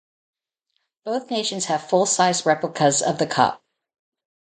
[1.05, 3.63] Both nations have full size replicas of the Cup.